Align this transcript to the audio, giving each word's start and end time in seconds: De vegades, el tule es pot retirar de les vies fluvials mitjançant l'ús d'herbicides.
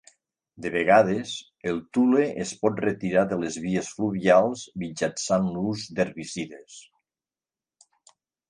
De 0.65 0.69
vegades, 0.75 1.33
el 1.71 1.81
tule 1.97 2.25
es 2.45 2.53
pot 2.63 2.81
retirar 2.87 3.25
de 3.33 3.39
les 3.43 3.59
vies 3.67 3.91
fluvials 3.99 4.65
mitjançant 4.85 5.49
l'ús 5.53 5.85
d'herbicides. 6.01 6.81